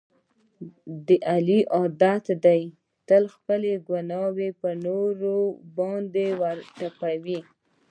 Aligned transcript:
د 1.07 1.09
علي 1.31 1.59
عادت 1.75 2.25
دی 2.45 2.61
تل 3.07 3.23
خپله 3.35 3.71
ګناه 3.89 4.29
په 4.59 4.69
نورو 4.85 5.35
باندې 5.77 6.27
ور 6.39 6.57
تپي. 6.77 7.39